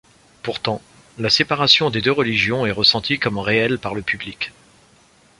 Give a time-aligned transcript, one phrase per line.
[0.41, 0.81] Pourtant,
[1.19, 4.51] la séparation des deux religions est ressentie comme réelle par le public.